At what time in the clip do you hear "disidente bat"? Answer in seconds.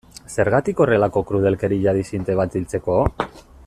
2.01-2.61